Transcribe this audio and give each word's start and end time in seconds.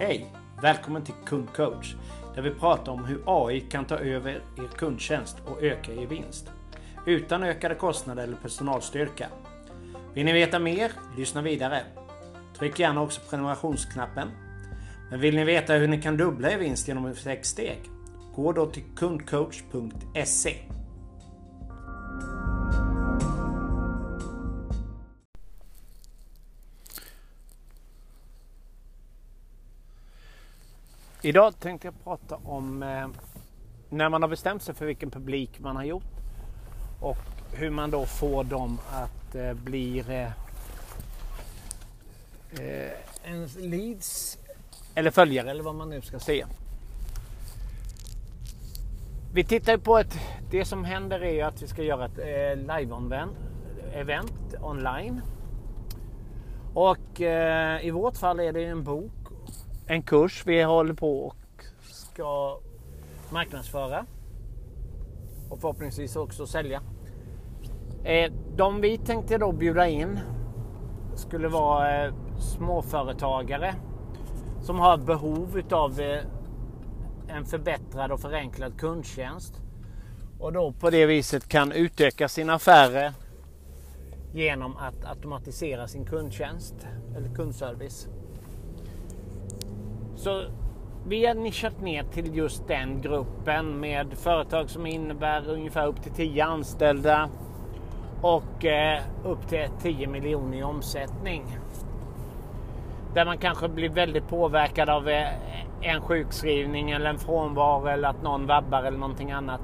Hej! 0.00 0.26
Välkommen 0.62 1.04
till 1.04 1.14
Kundcoach 1.26 1.94
där 2.34 2.42
vi 2.42 2.50
pratar 2.50 2.92
om 2.92 3.04
hur 3.04 3.22
AI 3.26 3.60
kan 3.60 3.84
ta 3.84 3.96
över 3.96 4.30
er 4.30 4.68
kundtjänst 4.76 5.36
och 5.46 5.62
öka 5.62 5.92
er 5.92 6.06
vinst. 6.06 6.50
Utan 7.06 7.42
ökade 7.42 7.74
kostnader 7.74 8.22
eller 8.22 8.36
personalstyrka. 8.36 9.28
Vill 10.14 10.24
ni 10.24 10.32
veta 10.32 10.58
mer? 10.58 10.92
Lyssna 11.16 11.42
vidare. 11.42 11.82
Tryck 12.58 12.78
gärna 12.78 13.02
också 13.02 13.20
på 13.20 13.30
prenumerationsknappen. 13.30 14.28
Men 15.10 15.20
vill 15.20 15.36
ni 15.36 15.44
veta 15.44 15.74
hur 15.74 15.88
ni 15.88 16.02
kan 16.02 16.16
dubbla 16.16 16.50
er 16.50 16.58
vinst 16.58 16.88
genom 16.88 17.14
sex 17.14 17.48
steg? 17.48 17.90
Gå 18.34 18.52
då 18.52 18.66
till 18.66 18.84
kundcoach.se. 18.96 20.54
Idag 31.22 31.60
tänkte 31.60 31.86
jag 31.86 32.04
prata 32.04 32.36
om 32.44 32.82
eh, 32.82 33.08
när 33.88 34.08
man 34.08 34.22
har 34.22 34.28
bestämt 34.28 34.62
sig 34.62 34.74
för 34.74 34.86
vilken 34.86 35.10
publik 35.10 35.60
man 35.60 35.76
har 35.76 35.84
gjort 35.84 36.12
och 37.00 37.16
hur 37.52 37.70
man 37.70 37.90
då 37.90 38.06
får 38.06 38.44
dem 38.44 38.78
att 38.92 39.34
eh, 39.34 39.52
bli 39.52 39.98
eh, 39.98 40.30
eh 42.52 42.92
leads 43.56 44.38
eller 44.94 45.10
följare 45.10 45.50
eller 45.50 45.62
vad 45.62 45.74
man 45.74 45.90
nu 45.90 46.00
ska 46.00 46.18
säga. 46.18 46.48
Vi 49.34 49.44
tittar 49.44 49.76
på 49.76 49.98
ett, 49.98 50.18
det 50.50 50.64
som 50.64 50.84
händer 50.84 51.20
är 51.20 51.32
ju 51.32 51.40
att 51.40 51.62
vi 51.62 51.66
ska 51.66 51.82
göra 51.82 52.04
ett 52.04 52.18
eh, 52.18 52.64
live-event 52.66 54.54
online. 54.60 55.20
Och 56.74 57.20
eh, 57.20 57.86
i 57.86 57.90
vårt 57.90 58.16
fall 58.16 58.40
är 58.40 58.52
det 58.52 58.64
en 58.64 58.84
bok 58.84 59.17
en 59.88 60.02
kurs 60.02 60.42
vi 60.46 60.62
håller 60.62 60.94
på 60.94 61.26
och 61.26 61.36
ska 61.82 62.58
marknadsföra. 63.30 64.06
Och 65.50 65.60
förhoppningsvis 65.60 66.16
också 66.16 66.46
sälja. 66.46 66.82
Eh, 68.04 68.32
de 68.56 68.80
vi 68.80 68.98
tänkte 68.98 69.38
då 69.38 69.52
bjuda 69.52 69.88
in 69.88 70.20
skulle 71.16 71.48
vara 71.48 72.04
eh, 72.04 72.14
småföretagare 72.38 73.74
som 74.62 74.78
har 74.78 74.96
behov 74.96 75.58
utav 75.58 76.00
eh, 76.00 76.24
en 77.28 77.44
förbättrad 77.44 78.12
och 78.12 78.20
förenklad 78.20 78.80
kundtjänst. 78.80 79.54
Och 80.40 80.52
då 80.52 80.72
på 80.72 80.90
det 80.90 81.06
viset 81.06 81.48
kan 81.48 81.72
utöka 81.72 82.28
sina 82.28 82.54
affärer 82.54 83.12
genom 84.32 84.76
att 84.76 85.04
automatisera 85.04 85.88
sin 85.88 86.04
kundtjänst 86.04 86.74
eller 87.16 87.34
kundservice. 87.34 88.08
Så 90.18 90.44
vi 91.06 91.26
har 91.26 91.34
nischat 91.34 91.80
ner 91.80 92.02
till 92.02 92.36
just 92.36 92.68
den 92.68 93.00
gruppen 93.00 93.80
med 93.80 94.14
företag 94.14 94.70
som 94.70 94.86
innebär 94.86 95.48
ungefär 95.48 95.86
upp 95.86 96.02
till 96.02 96.12
10 96.12 96.44
anställda 96.44 97.28
och 98.22 98.64
eh, 98.64 99.00
upp 99.24 99.48
till 99.48 99.68
10 99.82 100.06
miljoner 100.06 100.58
i 100.58 100.62
omsättning. 100.62 101.56
Där 103.14 103.24
man 103.24 103.38
kanske 103.38 103.68
blir 103.68 103.88
väldigt 103.88 104.28
påverkad 104.28 104.88
av 104.88 105.08
eh, 105.08 105.28
en 105.80 106.00
sjukskrivning 106.00 106.90
eller 106.90 107.10
en 107.10 107.18
frånvaro 107.18 107.86
eller 107.86 108.08
att 108.08 108.22
någon 108.22 108.46
vabbar 108.46 108.82
eller 108.82 108.98
någonting 108.98 109.30
annat. 109.30 109.60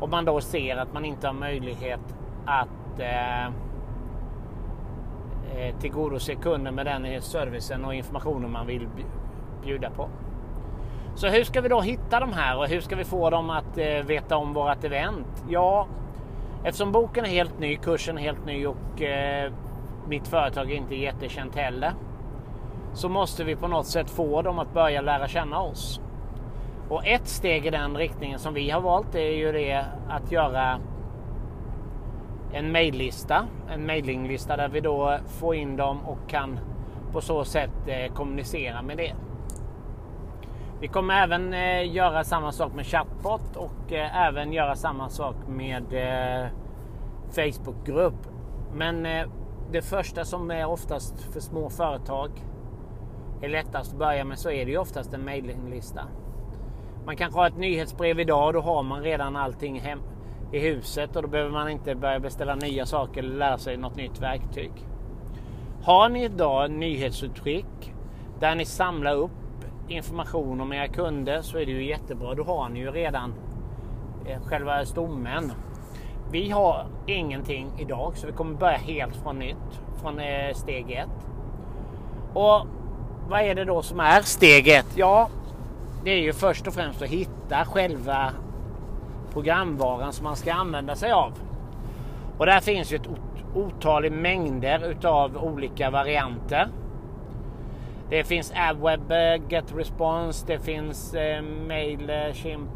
Och 0.00 0.08
man 0.08 0.24
då 0.24 0.40
ser 0.40 0.76
att 0.76 0.92
man 0.92 1.04
inte 1.04 1.26
har 1.26 1.34
möjlighet 1.34 2.14
att 2.46 3.00
eh, 3.00 3.46
eh 3.46 3.52
tillgodose 5.80 6.34
kunden 6.34 6.74
med 6.74 6.86
den 6.86 7.22
servicen 7.22 7.84
och 7.84 7.94
informationen 7.94 8.50
man 8.50 8.66
vill 8.66 8.88
bjuda 9.62 9.90
på. 9.90 10.08
Så 11.14 11.28
hur 11.28 11.44
ska 11.44 11.60
vi 11.60 11.68
då 11.68 11.80
hitta 11.80 12.20
de 12.20 12.32
här 12.32 12.58
och 12.58 12.66
hur 12.66 12.80
ska 12.80 12.96
vi 12.96 13.04
få 13.04 13.30
dem 13.30 13.50
att 13.50 13.78
eh, 13.78 14.04
veta 14.06 14.36
om 14.36 14.52
vårt 14.52 14.84
event? 14.84 15.44
Ja, 15.48 15.86
eftersom 16.64 16.92
boken 16.92 17.24
är 17.24 17.28
helt 17.28 17.58
ny, 17.58 17.76
kursen 17.76 18.18
är 18.18 18.22
helt 18.22 18.46
ny 18.46 18.66
och 18.66 19.02
eh, 19.02 19.52
mitt 20.08 20.28
företag 20.28 20.70
är 20.70 20.74
inte 20.74 20.94
jättekänt 20.94 21.56
heller. 21.56 21.92
Så 22.94 23.08
måste 23.08 23.44
vi 23.44 23.56
på 23.56 23.68
något 23.68 23.86
sätt 23.86 24.10
få 24.10 24.42
dem 24.42 24.58
att 24.58 24.74
börja 24.74 25.00
lära 25.00 25.28
känna 25.28 25.60
oss. 25.60 26.00
Och 26.88 27.06
ett 27.06 27.28
steg 27.28 27.66
i 27.66 27.70
den 27.70 27.96
riktningen 27.96 28.38
som 28.38 28.54
vi 28.54 28.70
har 28.70 28.80
valt 28.80 29.14
är 29.14 29.36
ju 29.36 29.52
det 29.52 29.84
att 30.08 30.32
göra 30.32 30.78
en 32.52 32.72
mejllista, 32.72 33.46
en 33.70 33.86
mejlinglista 33.86 34.56
där 34.56 34.68
vi 34.68 34.80
då 34.80 35.18
får 35.26 35.54
in 35.54 35.76
dem 35.76 36.06
och 36.06 36.18
kan 36.28 36.58
på 37.12 37.20
så 37.20 37.44
sätt 37.44 37.70
eh, 37.86 38.12
kommunicera 38.12 38.82
med 38.82 38.96
det. 38.96 39.14
Vi 40.82 40.88
kommer 40.88 41.22
även 41.22 41.54
eh, 41.54 41.92
göra 41.94 42.24
samma 42.24 42.52
sak 42.52 42.74
med 42.74 42.86
chatbot 42.86 43.56
och 43.56 43.92
eh, 43.92 44.26
även 44.26 44.52
göra 44.52 44.76
samma 44.76 45.08
sak 45.08 45.36
med 45.48 45.82
eh, 45.92 46.48
Facebookgrupp. 47.30 48.26
Men 48.74 49.06
eh, 49.06 49.26
det 49.72 49.82
första 49.82 50.24
som 50.24 50.50
är 50.50 50.66
oftast 50.66 51.22
för 51.32 51.40
små 51.40 51.70
företag 51.70 52.30
är 53.42 53.48
lättast 53.48 53.92
att 53.92 53.98
börja 53.98 54.24
med 54.24 54.38
så 54.38 54.50
är 54.50 54.64
det 54.64 54.70
ju 54.70 54.78
oftast 54.78 55.14
en 55.14 55.24
mailinglista. 55.24 56.02
Man 57.06 57.16
kanske 57.16 57.40
har 57.40 57.46
ett 57.46 57.58
nyhetsbrev 57.58 58.20
idag 58.20 58.46
och 58.46 58.52
då 58.52 58.60
har 58.60 58.82
man 58.82 59.02
redan 59.02 59.36
allting 59.36 59.80
hem 59.80 60.00
i 60.52 60.58
huset 60.58 61.16
och 61.16 61.22
då 61.22 61.28
behöver 61.28 61.50
man 61.50 61.68
inte 61.68 61.94
börja 61.94 62.20
beställa 62.20 62.54
nya 62.54 62.86
saker 62.86 63.22
eller 63.22 63.36
lära 63.36 63.58
sig 63.58 63.76
något 63.76 63.96
nytt 63.96 64.20
verktyg. 64.20 64.72
Har 65.82 66.08
ni 66.08 66.24
idag 66.24 66.70
nyhetsutskick 66.70 67.94
där 68.40 68.54
ni 68.54 68.64
samlar 68.64 69.14
upp 69.14 69.41
information 69.88 70.60
om 70.60 70.72
era 70.72 70.88
kunder 70.88 71.42
så 71.42 71.58
är 71.58 71.66
det 71.66 71.72
ju 71.72 71.84
jättebra. 71.84 72.34
Då 72.34 72.44
har 72.44 72.68
ni 72.68 72.80
ju 72.80 72.90
redan 72.90 73.34
eh, 74.26 74.42
själva 74.42 74.84
stommen. 74.84 75.52
Vi 76.30 76.50
har 76.50 76.86
ingenting 77.06 77.70
idag 77.78 78.16
så 78.16 78.26
vi 78.26 78.32
kommer 78.32 78.54
börja 78.54 78.76
helt 78.76 79.16
från 79.16 79.38
nytt, 79.38 79.80
från 80.02 80.18
eh, 80.18 80.54
steg 80.54 80.90
ett. 80.90 81.28
Och 82.34 82.66
vad 83.28 83.40
är 83.40 83.54
det 83.54 83.64
då 83.64 83.82
som 83.82 84.00
är 84.00 84.22
steg 84.22 84.68
ett? 84.68 84.96
Ja, 84.96 85.28
det 86.04 86.10
är 86.10 86.18
ju 86.18 86.32
först 86.32 86.66
och 86.66 86.74
främst 86.74 87.02
att 87.02 87.08
hitta 87.08 87.64
själva 87.64 88.32
programvaran 89.32 90.12
som 90.12 90.24
man 90.24 90.36
ska 90.36 90.52
använda 90.52 90.96
sig 90.96 91.12
av. 91.12 91.32
Och 92.38 92.46
där 92.46 92.60
finns 92.60 92.92
ju 92.92 92.96
ett 92.96 93.08
otalig 93.54 94.12
mängder 94.12 94.90
utav 94.90 95.36
olika 95.36 95.90
varianter. 95.90 96.68
Det 98.12 98.24
finns 98.24 98.52
AdWeb, 98.56 99.12
eh, 99.12 99.48
GetResponse, 99.48 100.46
det 100.46 100.58
finns 100.58 101.14
eh, 101.14 101.42
Mailchimp. 101.42 102.70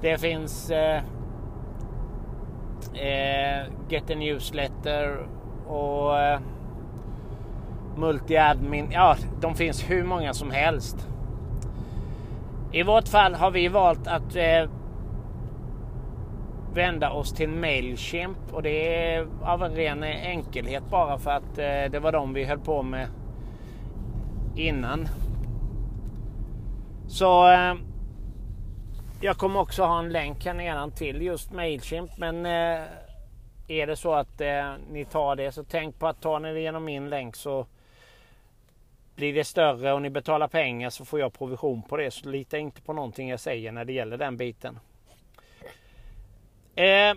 Det 0.00 0.18
finns 0.18 0.70
eh, 0.70 1.02
eh, 2.94 3.66
Get 3.88 4.10
a 4.10 4.14
Newsletter 4.14 5.26
och 5.66 6.18
eh, 6.18 6.40
Multi-Admin. 7.96 8.88
Ja, 8.92 9.16
de 9.40 9.54
finns 9.54 9.90
hur 9.90 10.04
många 10.04 10.34
som 10.34 10.50
helst. 10.50 11.08
I 12.72 12.82
vårt 12.82 13.08
fall 13.08 13.34
har 13.34 13.50
vi 13.50 13.68
valt 13.68 14.06
att 14.06 14.36
eh, 14.36 14.70
vända 16.74 17.10
oss 17.10 17.32
till 17.32 17.48
Mailchimp 17.48 18.38
och 18.52 18.62
det 18.62 19.04
är 19.04 19.26
av 19.42 19.62
en 19.62 19.74
ren 19.74 20.04
enkelhet 20.04 20.82
bara 20.90 21.18
för 21.18 21.30
att 21.30 21.58
eh, 21.58 21.90
det 21.90 22.00
var 22.00 22.12
de 22.12 22.32
vi 22.32 22.44
höll 22.44 22.58
på 22.58 22.82
med 22.82 23.08
innan. 24.58 25.08
Så 27.08 27.50
eh, 27.50 27.74
jag 29.20 29.36
kommer 29.36 29.60
också 29.60 29.84
ha 29.84 29.98
en 29.98 30.08
länk 30.08 30.44
här 30.46 30.54
nedan 30.54 30.90
till 30.90 31.22
just 31.22 31.52
Mailchimp. 31.52 32.18
Men 32.18 32.46
eh, 32.46 32.82
är 33.68 33.86
det 33.86 33.96
så 33.96 34.14
att 34.14 34.40
eh, 34.40 34.72
ni 34.90 35.04
tar 35.04 35.36
det 35.36 35.52
så 35.52 35.64
tänk 35.64 35.98
på 35.98 36.06
att 36.06 36.20
tar 36.20 36.40
ni 36.40 36.52
det 36.52 36.60
genom 36.60 36.84
min 36.84 37.10
länk 37.10 37.36
så 37.36 37.66
blir 39.16 39.34
det 39.34 39.44
större 39.44 39.92
och 39.92 40.02
ni 40.02 40.10
betalar 40.10 40.48
pengar 40.48 40.90
så 40.90 41.04
får 41.04 41.20
jag 41.20 41.32
provision 41.32 41.82
på 41.82 41.96
det. 41.96 42.10
Så 42.10 42.28
lita 42.28 42.58
inte 42.58 42.82
på 42.82 42.92
någonting 42.92 43.28
jag 43.28 43.40
säger 43.40 43.72
när 43.72 43.84
det 43.84 43.92
gäller 43.92 44.16
den 44.16 44.36
biten. 44.36 44.78
Eh, 46.74 47.14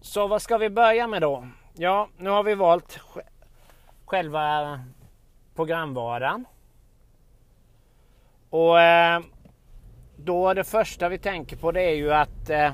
så 0.00 0.26
vad 0.26 0.42
ska 0.42 0.58
vi 0.58 0.70
börja 0.70 1.06
med 1.06 1.22
då? 1.22 1.48
Ja, 1.76 2.08
nu 2.16 2.30
har 2.30 2.42
vi 2.42 2.54
valt 2.54 3.00
själva 4.14 4.80
programvaran. 5.54 6.44
Och 8.50 8.80
eh, 8.80 9.20
då 10.16 10.54
det 10.54 10.64
första 10.64 11.08
vi 11.08 11.18
tänker 11.18 11.56
på 11.56 11.72
det 11.72 11.82
är 11.82 11.94
ju 11.94 12.12
att 12.12 12.50
eh, 12.50 12.72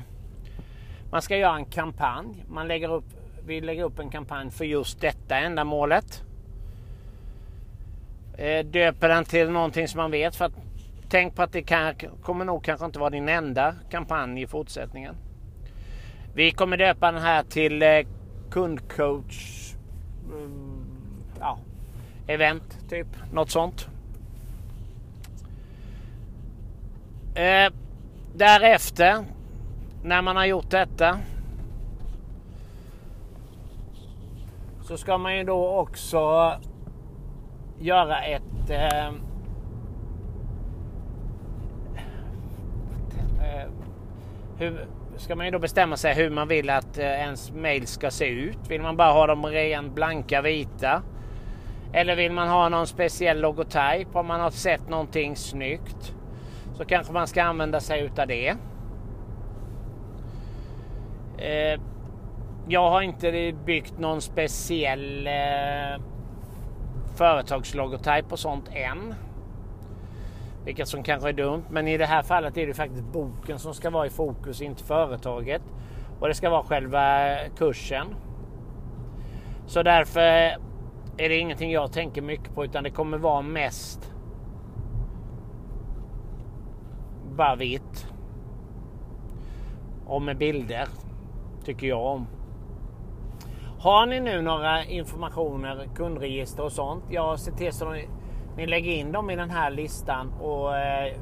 man 1.11 1.21
ska 1.21 1.37
göra 1.37 1.55
en 1.55 1.65
kampanj. 1.65 2.45
Man 2.47 2.67
lägger 2.67 2.93
upp, 2.93 3.05
vi 3.45 3.61
lägger 3.61 3.83
upp 3.83 3.99
en 3.99 4.09
kampanj 4.09 4.51
för 4.51 4.65
just 4.65 5.01
detta 5.01 5.37
ändamålet. 5.37 6.23
Eh, 8.37 8.65
döper 8.65 9.09
den 9.09 9.25
till 9.25 9.49
någonting 9.49 9.87
som 9.87 9.97
man 9.97 10.11
vet 10.11 10.35
för 10.35 10.45
att 10.45 10.53
tänk 11.09 11.35
på 11.35 11.41
att 11.41 11.53
det 11.53 11.63
kan, 11.63 11.93
kommer 12.21 12.45
nog 12.45 12.63
kanske 12.63 12.85
inte 12.85 12.99
vara 12.99 13.09
din 13.09 13.29
enda 13.29 13.75
kampanj 13.89 14.41
i 14.41 14.47
fortsättningen. 14.47 15.15
Vi 16.33 16.51
kommer 16.51 16.77
döpa 16.77 17.11
den 17.11 17.21
här 17.21 17.43
till 17.43 17.83
kundcoach 18.49 19.61
ja, 21.41 21.57
event, 22.27 22.89
typ. 22.89 23.07
Något 23.31 23.49
sånt. 23.49 23.87
Eh, 27.35 27.73
därefter, 28.35 29.25
när 30.03 30.21
man 30.21 30.35
har 30.35 30.45
gjort 30.45 30.69
detta. 30.69 31.19
Så 34.81 34.97
ska 34.97 35.17
man 35.17 35.37
ju 35.37 35.43
då 35.43 35.79
också 35.79 36.53
göra 37.79 38.21
ett 38.21 38.69
eh, 38.69 39.07
eh 43.47 43.67
hur, 44.57 44.85
ska 45.17 45.35
man 45.35 45.45
ju 45.45 45.51
då 45.51 45.59
bestämma 45.59 45.97
sig 45.97 46.13
hur 46.13 46.29
man 46.29 46.47
vill 46.47 46.69
att 46.69 46.97
eh, 46.97 47.05
ens 47.05 47.51
mail 47.51 47.87
ska 47.87 48.11
se 48.11 48.27
ut. 48.27 48.57
Vill 48.67 48.81
man 48.81 48.97
bara 48.97 49.11
ha 49.11 49.27
dem 49.27 49.45
rent 49.45 49.95
blanka 49.95 50.41
vita? 50.41 51.01
Eller 51.93 52.15
vill 52.15 52.31
man 52.31 52.47
ha 52.47 52.69
någon 52.69 52.87
speciell 52.87 53.41
logotyp? 53.41 54.15
Om 54.15 54.27
man 54.27 54.39
har 54.39 54.49
sett 54.51 54.89
någonting 54.89 55.35
snyggt 55.35 56.15
så 56.73 56.85
kanske 56.85 57.13
man 57.13 57.27
ska 57.27 57.43
använda 57.43 57.79
sig 57.79 58.01
utav 58.01 58.27
det. 58.27 58.55
Eh, 61.37 61.81
jag 62.67 62.89
har 62.89 63.01
inte 63.01 63.53
byggt 63.65 63.99
någon 63.99 64.21
speciell 64.21 65.27
eh, 65.27 66.01
företagslogotyp 67.15 68.31
och 68.31 68.39
sånt 68.39 68.69
än. 68.73 69.15
Vilket 70.65 70.87
som 70.87 71.03
kanske 71.03 71.29
är 71.29 71.33
dumt, 71.33 71.63
men 71.69 71.87
i 71.87 71.97
det 71.97 72.05
här 72.05 72.21
fallet 72.21 72.57
är 72.57 72.67
det 72.67 72.73
faktiskt 72.73 73.03
boken 73.03 73.59
som 73.59 73.73
ska 73.73 73.89
vara 73.89 74.05
i 74.05 74.09
fokus, 74.09 74.61
inte 74.61 74.83
företaget. 74.83 75.61
Och 76.19 76.27
det 76.27 76.33
ska 76.33 76.49
vara 76.49 76.63
själva 76.63 77.35
kursen. 77.57 78.07
Så 79.67 79.83
därför 79.83 80.57
är 81.17 81.29
det 81.29 81.37
ingenting 81.37 81.71
jag 81.71 81.91
tänker 81.91 82.21
mycket 82.21 82.55
på, 82.55 82.65
utan 82.65 82.83
det 82.83 82.89
kommer 82.89 83.17
vara 83.17 83.41
mest 83.41 84.11
bara 87.35 87.55
vitt. 87.55 88.07
Och 90.05 90.21
med 90.21 90.37
bilder, 90.37 90.87
tycker 91.65 91.87
jag 91.87 92.05
om. 92.05 92.27
Har 93.79 94.05
ni 94.05 94.19
nu 94.19 94.41
några 94.41 94.83
informationer, 94.85 95.89
kundregister 95.95 96.63
och 96.63 96.71
sånt, 96.71 97.03
Jag 97.09 97.39
ser 97.39 97.51
till 97.51 97.73
så 97.73 97.89
att 97.89 97.97
ni 98.57 98.67
lägger 98.67 98.91
in 98.91 99.11
dem 99.11 99.29
i 99.29 99.35
den 99.35 99.49
här 99.49 99.71
listan 99.71 100.33
och 100.41 100.77
eh, 100.77 101.13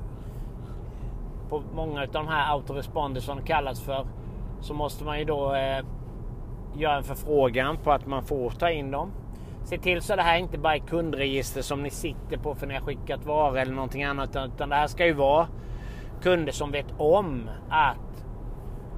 på 1.50 1.64
många 1.76 2.02
av 2.02 2.08
de 2.08 2.28
här 2.28 2.52
autoresponders 2.52 3.24
som 3.24 3.38
det 3.38 3.44
kallas 3.44 3.82
för 3.82 4.08
så 4.62 4.74
måste 4.74 5.04
man 5.04 5.20
ju 5.20 5.26
då 5.26 5.56
eh, 5.56 5.86
göra 6.76 6.98
en 6.98 7.04
förfrågan 7.04 7.78
på 7.78 7.92
att 7.92 8.08
man 8.08 8.24
får 8.24 8.50
ta 8.50 8.70
in 8.70 8.92
dem. 8.92 9.12
Se 9.64 9.78
till 9.78 10.02
så 10.02 10.16
det 10.16 10.22
här 10.22 10.38
inte 10.38 10.58
bara 10.58 10.76
är 10.76 10.80
kundregister 10.80 11.62
som 11.62 11.84
ni 11.84 11.90
sitter 11.90 12.38
på 12.38 12.56
för 12.56 12.68
ni 12.68 12.74
har 12.74 12.82
skickat 12.82 13.26
varor 13.26 13.58
eller 13.58 13.74
någonting 13.74 14.04
annat 14.04 14.30
utan 14.30 14.70
det 14.70 14.76
här 14.76 14.88
ska 14.88 15.06
ju 15.06 15.14
vara 15.14 15.48
kunder 16.22 16.52
som 16.52 16.72
vet 16.72 16.94
om 16.98 17.50
att 17.70 18.26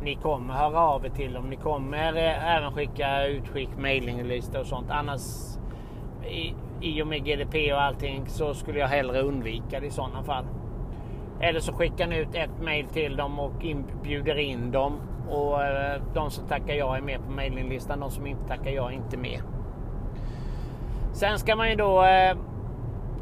ni 0.03 0.15
kommer 0.15 0.53
höra 0.53 0.79
av 0.79 1.05
er 1.05 1.09
till 1.09 1.33
dem. 1.33 1.49
Ni 1.49 1.55
kommer 1.55 2.15
eh, 2.15 2.55
även 2.55 2.71
skicka 2.71 3.27
utskick, 3.27 3.69
mailinglista 3.79 4.59
och 4.59 4.67
sånt. 4.67 4.87
Annars 4.89 5.21
i, 6.29 6.53
i 6.81 7.01
och 7.01 7.07
med 7.07 7.25
GDP 7.25 7.73
och 7.73 7.81
allting 7.81 8.27
så 8.27 8.53
skulle 8.53 8.79
jag 8.79 8.87
hellre 8.87 9.21
undvika 9.21 9.79
det 9.79 9.85
i 9.85 9.91
sådana 9.91 10.23
fall. 10.23 10.45
Eller 11.39 11.59
så 11.59 11.73
skickar 11.73 12.07
ni 12.07 12.17
ut 12.17 12.35
ett 12.35 12.61
mail 12.61 12.85
till 12.85 13.15
dem 13.15 13.39
och 13.39 13.53
bjuder 14.03 14.37
in 14.37 14.71
dem. 14.71 14.93
Och 15.29 15.63
eh, 15.63 16.01
de 16.13 16.31
som 16.31 16.47
tackar 16.47 16.73
ja 16.73 16.97
är 16.97 17.01
med 17.01 17.25
på 17.25 17.31
mailinglistan. 17.31 17.99
De 17.99 18.11
som 18.11 18.27
inte 18.27 18.47
tackar 18.47 18.71
ja 18.71 18.91
är 18.91 18.95
inte 18.95 19.17
med. 19.17 19.41
Sen 21.13 21.39
ska 21.39 21.55
man 21.55 21.69
ju 21.69 21.75
då 21.75 22.03
eh, 22.03 22.37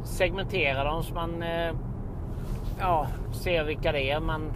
segmentera 0.04 0.84
dem 0.84 1.02
så 1.02 1.14
man 1.14 1.42
eh, 1.42 1.72
ja, 2.80 3.06
ser 3.32 3.64
vilka 3.64 3.92
det 3.92 4.10
är. 4.10 4.20
Man 4.20 4.52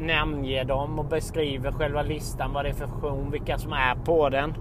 namnger 0.00 0.64
dem 0.64 0.98
och 0.98 1.04
beskriver 1.04 1.72
själva 1.72 2.02
listan, 2.02 2.52
vad 2.52 2.64
det 2.64 2.68
är 2.68 2.74
för 2.74 2.86
funktion, 2.86 3.30
vilka 3.30 3.58
som 3.58 3.72
är 3.72 3.94
på 3.94 4.28
den. 4.28 4.54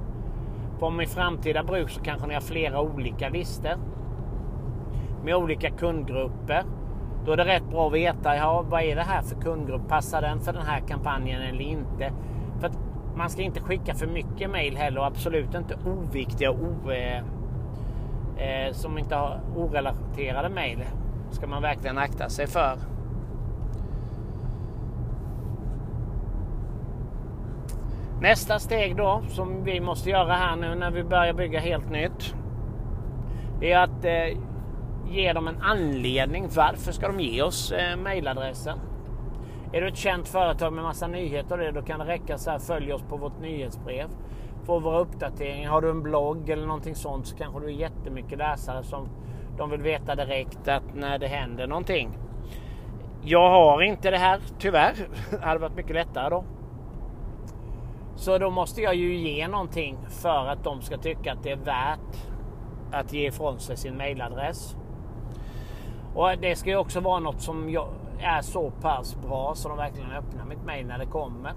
På 0.79 0.89
min 0.89 1.07
framtida 1.07 1.63
bruk 1.63 1.89
så 1.89 2.01
kanske 2.01 2.27
ni 2.27 2.33
har 2.33 2.41
flera 2.41 2.81
olika 2.81 3.29
listor 3.29 3.77
med 5.23 5.35
olika 5.35 5.69
kundgrupper. 5.69 6.63
Då 7.25 7.31
är 7.31 7.37
det 7.37 7.45
rätt 7.45 7.69
bra 7.69 7.87
att 7.87 7.93
veta, 7.93 8.35
ja, 8.35 8.65
vad 8.69 8.81
är 8.81 8.95
det 8.95 9.03
här 9.03 9.21
för 9.21 9.41
kundgrupp? 9.41 9.87
Passar 9.87 10.21
den 10.21 10.39
för 10.39 10.53
den 10.53 10.65
här 10.65 10.79
kampanjen 10.79 11.41
eller 11.41 11.61
inte? 11.61 12.13
Man 13.19 13.29
ska 13.29 13.41
inte 13.41 13.59
skicka 13.59 13.95
för 13.95 14.07
mycket 14.07 14.49
mail 14.49 14.77
heller 14.77 14.99
och 14.99 15.05
absolut 15.05 15.55
inte 15.55 15.75
oviktiga 15.85 16.51
o, 16.51 16.91
eh, 16.91 17.17
eh, 18.37 18.73
som 18.73 18.97
inte 18.97 19.15
har 19.15 19.39
orelaterade 19.55 20.49
mail. 20.49 20.83
ska 21.31 21.47
man 21.47 21.61
verkligen 21.61 21.97
akta 21.97 22.29
sig 22.29 22.47
för. 22.47 22.77
Nästa 28.21 28.59
steg 28.59 28.95
då 28.95 29.21
som 29.29 29.63
vi 29.63 29.79
måste 29.79 30.09
göra 30.09 30.33
här 30.33 30.55
nu 30.55 30.75
när 30.75 30.91
vi 30.91 31.03
börjar 31.03 31.33
bygga 31.33 31.59
helt 31.59 31.89
nytt. 31.89 32.35
Det 33.59 33.71
är 33.71 33.83
att 33.83 34.05
eh, 34.05 34.37
ge 35.09 35.33
dem 35.33 35.47
en 35.47 35.61
anledning. 35.61 36.47
Varför 36.55 36.91
ska 36.91 37.07
de 37.07 37.19
ge 37.19 37.41
oss 37.41 37.71
eh, 37.71 37.97
mejladressen? 37.97 38.79
Är 39.73 39.81
du 39.81 39.87
ett 39.87 39.97
känt 39.97 40.27
företag 40.27 40.73
med 40.73 40.83
massa 40.83 41.07
nyheter 41.07 41.51
och 41.51 41.63
det, 41.63 41.71
då 41.71 41.81
kan 41.81 41.99
det 41.99 42.05
räcka 42.05 42.37
så 42.37 42.51
här. 42.51 42.59
Följ 42.59 42.93
oss 42.93 43.01
på 43.01 43.17
vårt 43.17 43.39
nyhetsbrev. 43.39 44.09
Få 44.65 44.79
våra 44.79 44.99
uppdateringar. 44.99 45.71
Har 45.71 45.81
du 45.81 45.89
en 45.89 46.03
blogg 46.03 46.49
eller 46.49 46.65
någonting 46.65 46.95
sånt 46.95 47.27
så 47.27 47.37
kanske 47.37 47.59
du 47.59 47.65
är 47.65 47.71
jättemycket 47.71 48.37
läsare 48.37 48.83
som 48.83 49.09
de 49.57 49.69
vill 49.69 49.81
veta 49.81 50.15
direkt 50.15 50.67
att 50.67 50.95
när 50.95 51.19
det 51.19 51.27
händer 51.27 51.67
någonting. 51.67 52.17
Jag 53.21 53.49
har 53.49 53.81
inte 53.81 54.11
det 54.11 54.17
här, 54.17 54.39
tyvärr. 54.59 54.93
Det 55.31 55.45
hade 55.45 55.59
varit 55.59 55.75
mycket 55.75 55.95
lättare 55.95 56.29
då. 56.29 56.43
Så 58.15 58.37
då 58.37 58.49
måste 58.49 58.81
jag 58.81 58.95
ju 58.95 59.15
ge 59.15 59.47
någonting 59.47 59.97
för 60.09 60.47
att 60.47 60.63
de 60.63 60.81
ska 60.81 60.97
tycka 60.97 61.33
att 61.33 61.43
det 61.43 61.51
är 61.51 61.55
värt 61.55 62.27
att 62.91 63.13
ge 63.13 63.27
ifrån 63.27 63.59
sig 63.59 63.77
sin 63.77 63.97
mailadress. 63.97 64.75
Och 66.15 66.29
det 66.41 66.55
ska 66.55 66.69
ju 66.69 66.77
också 66.77 66.99
vara 66.99 67.19
något 67.19 67.41
som 67.41 67.69
är 68.19 68.41
så 68.41 68.71
pass 68.71 69.15
bra 69.15 69.55
så 69.55 69.69
de 69.69 69.77
verkligen 69.77 70.11
öppnar 70.11 70.45
mitt 70.45 70.65
mail 70.65 70.87
när 70.87 70.97
det 70.97 71.05
kommer. 71.05 71.53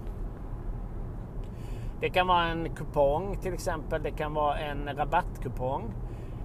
Det 1.99 2.09
kan 2.09 2.27
vara 2.27 2.43
en 2.43 2.69
kupong 2.69 3.37
till 3.37 3.53
exempel. 3.53 4.03
Det 4.03 4.11
kan 4.11 4.33
vara 4.33 4.59
en 4.59 4.89
rabattkupong. 4.95 5.93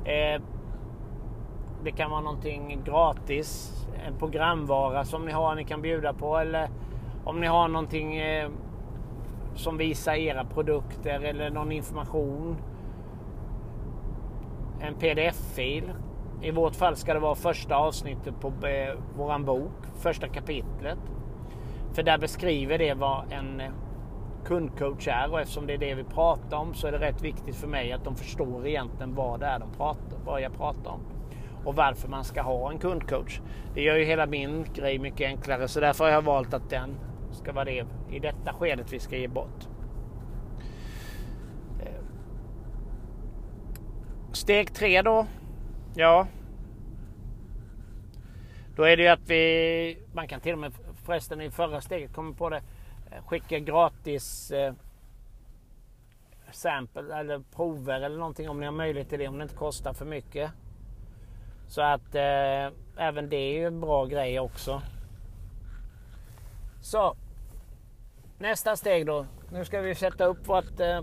Eh, 0.05 0.43
det 1.84 1.91
kan 1.91 2.10
vara 2.10 2.20
någonting 2.20 2.82
gratis. 2.84 3.72
En 4.06 4.19
programvara 4.19 5.05
som 5.05 5.25
ni 5.25 5.32
har 5.32 5.55
ni 5.55 5.65
kan 5.65 5.82
bjuda 5.82 6.13
på. 6.13 6.37
Eller 6.37 6.69
om 7.25 7.41
ni 7.41 7.46
har 7.46 7.69
någonting 7.69 8.17
eh, 8.17 8.51
som 9.55 9.77
visar 9.77 10.15
era 10.15 10.44
produkter 10.44 11.20
eller 11.20 11.51
någon 11.51 11.72
information. 11.72 12.56
En 14.81 14.94
pdf-fil. 14.94 15.93
I 16.42 16.50
vårt 16.50 16.76
fall 16.76 16.96
ska 16.96 17.14
det 17.14 17.20
vara 17.20 17.34
första 17.34 17.76
avsnittet 17.76 18.40
på 18.40 18.48
eh, 18.66 18.94
våran 19.16 19.44
bok, 19.44 19.72
första 19.98 20.28
kapitlet. 20.28 20.98
För 21.92 22.02
där 22.02 22.18
beskriver 22.18 22.78
det 22.78 22.94
vad 22.94 23.32
en 23.32 23.62
kundcoach 24.44 25.08
är 25.08 25.32
och 25.32 25.40
eftersom 25.40 25.66
det 25.66 25.74
är 25.74 25.78
det 25.78 25.94
vi 25.94 26.04
pratar 26.04 26.56
om 26.56 26.74
så 26.74 26.86
är 26.86 26.92
det 26.92 26.98
rätt 26.98 27.22
viktigt 27.22 27.56
för 27.56 27.68
mig 27.68 27.92
att 27.92 28.04
de 28.04 28.16
förstår 28.16 28.66
egentligen 28.66 29.14
vad 29.14 29.40
det 29.40 29.46
är 29.46 29.58
de 29.58 29.70
pratar, 29.70 30.18
vad 30.24 30.40
jag 30.40 30.56
pratar 30.56 30.90
om. 30.90 31.00
Och 31.64 31.74
varför 31.74 32.08
man 32.08 32.24
ska 32.24 32.42
ha 32.42 32.70
en 32.70 32.78
kundcoach. 32.78 33.40
Det 33.74 33.82
gör 33.82 33.96
ju 33.96 34.04
hela 34.04 34.26
min 34.26 34.66
grej 34.74 34.98
mycket 34.98 35.26
enklare 35.26 35.68
så 35.68 35.80
därför 35.80 36.04
har 36.04 36.10
jag 36.10 36.22
valt 36.22 36.54
att 36.54 36.70
den 36.70 36.96
ska 37.32 37.52
vara 37.52 37.64
det 37.64 37.86
i 38.10 38.18
detta 38.18 38.52
skedet 38.52 38.92
vi 38.92 38.98
ska 38.98 39.16
ge 39.16 39.28
bort. 39.28 39.68
Eh. 41.80 42.04
Steg 44.32 44.74
tre 44.74 45.02
då. 45.02 45.26
Ja. 45.98 46.26
Då 48.76 48.82
är 48.82 48.96
det 48.96 49.02
ju 49.02 49.08
att 49.08 49.28
vi, 49.28 49.98
man 50.12 50.28
kan 50.28 50.40
till 50.40 50.52
och 50.52 50.58
med 50.58 50.72
förresten 51.05 51.40
i 51.40 51.50
förra 51.50 51.81
steget 51.81 52.12
komma 52.12 52.34
på 52.34 52.50
det, 52.50 52.62
eh, 53.10 53.24
skicka 53.26 53.58
gratis 53.58 54.50
eh, 54.50 54.74
sample 56.50 57.19
eller 57.19 57.43
prover 57.55 58.00
eller 58.00 58.19
någonting 58.19 58.48
om 58.48 58.60
ni 58.60 58.67
har 58.67 58.72
möjlighet 58.72 59.08
till 59.08 59.19
det 59.19 59.28
om 59.28 59.38
det 59.38 59.43
inte 59.43 59.55
kostar 59.55 59.93
för 59.93 60.05
mycket. 60.05 60.50
Så 61.69 61.82
att 61.82 62.14
eh, 62.14 62.72
även 62.96 63.28
det 63.28 63.36
är 63.36 63.52
ju 63.52 63.67
en 63.67 63.81
bra 63.81 64.06
grej 64.06 64.40
också. 64.40 64.82
Så 66.81 67.17
Nästa 68.38 68.76
steg 68.76 69.06
då. 69.06 69.26
Nu 69.52 69.64
ska 69.64 69.81
vi 69.81 69.94
sätta 69.94 70.24
upp 70.24 70.48
vårt 70.48 70.81
eh, 70.81 71.00